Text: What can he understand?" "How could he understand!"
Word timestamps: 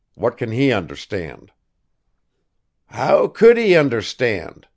What 0.15 0.35
can 0.35 0.49
he 0.49 0.71
understand?" 0.71 1.51
"How 2.87 3.27
could 3.27 3.55
he 3.55 3.75
understand!" 3.75 4.65